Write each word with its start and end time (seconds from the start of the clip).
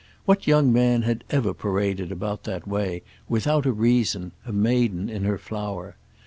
What 0.25 0.47
young 0.47 0.73
man 0.73 1.03
had 1.03 1.23
ever 1.29 1.53
paraded 1.53 2.11
about 2.11 2.43
that 2.45 2.67
way, 2.67 3.03
without 3.29 3.67
a 3.67 3.71
reason, 3.71 4.31
a 4.47 4.51
maiden 4.51 5.09
in 5.11 5.25
her 5.25 5.37
flower? 5.37 5.95